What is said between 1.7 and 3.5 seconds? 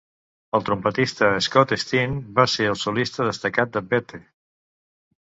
Steen va ser el solista